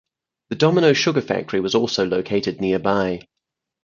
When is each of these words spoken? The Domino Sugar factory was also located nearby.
The 0.49 0.55
Domino 0.55 0.93
Sugar 0.93 1.21
factory 1.21 1.59
was 1.59 1.75
also 1.75 2.07
located 2.07 2.59
nearby. 2.59 3.19